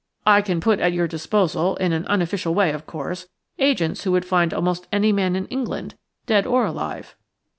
"I 0.25 0.41
can 0.41 0.59
put 0.61 0.79
at 0.79 0.93
your 0.93 1.07
disposal, 1.07 1.75
in 1.75 1.91
an 1.93 2.07
unofficial 2.07 2.55
way, 2.55 2.71
of 2.71 2.87
course, 2.87 3.27
agents 3.59 4.03
who 4.03 4.11
would 4.13 4.25
find 4.25 4.51
almost 4.51 4.87
any 4.91 5.11
man 5.11 5.35
in 5.35 5.45
England, 5.49 5.93
dead 6.25 6.47
or 6.47 6.65
alive." 6.65 7.15